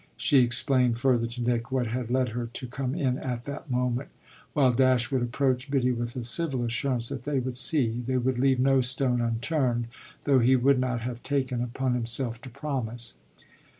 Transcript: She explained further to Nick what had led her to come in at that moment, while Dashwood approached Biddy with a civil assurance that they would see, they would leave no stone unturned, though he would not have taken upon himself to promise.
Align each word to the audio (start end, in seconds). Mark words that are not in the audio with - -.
She 0.17 0.39
explained 0.39 0.97
further 0.97 1.27
to 1.27 1.43
Nick 1.43 1.71
what 1.71 1.85
had 1.85 2.09
led 2.09 2.29
her 2.29 2.47
to 2.47 2.65
come 2.67 2.95
in 2.95 3.19
at 3.19 3.43
that 3.43 3.69
moment, 3.69 4.09
while 4.53 4.71
Dashwood 4.71 5.21
approached 5.21 5.69
Biddy 5.69 5.91
with 5.91 6.15
a 6.15 6.23
civil 6.23 6.63
assurance 6.65 7.09
that 7.09 7.23
they 7.23 7.37
would 7.37 7.55
see, 7.55 8.03
they 8.07 8.17
would 8.17 8.39
leave 8.39 8.59
no 8.59 8.81
stone 8.81 9.21
unturned, 9.21 9.85
though 10.23 10.39
he 10.39 10.55
would 10.55 10.79
not 10.79 11.01
have 11.01 11.21
taken 11.21 11.61
upon 11.61 11.93
himself 11.93 12.41
to 12.41 12.49
promise. 12.49 13.13